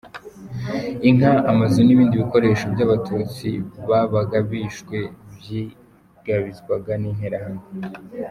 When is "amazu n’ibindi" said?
1.51-2.21